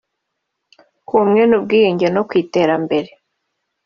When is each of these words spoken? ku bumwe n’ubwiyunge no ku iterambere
ku 1.05 1.11
bumwe 1.19 1.41
n’ubwiyunge 1.45 2.07
no 2.15 2.21
ku 2.27 2.33
iterambere 2.43 3.09